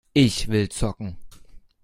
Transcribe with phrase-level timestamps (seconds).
[0.15, 1.15] Ich will zocken!